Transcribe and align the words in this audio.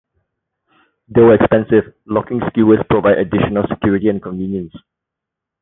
Though 1.09 1.29
expensive, 1.31 1.93
locking 2.07 2.41
skewers 2.47 2.79
provide 2.89 3.19
additional 3.19 3.67
security 3.69 4.09
and 4.09 4.19
convenience. 4.19 4.73